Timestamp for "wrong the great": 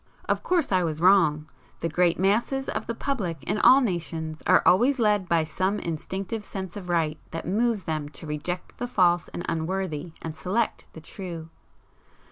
0.99-2.17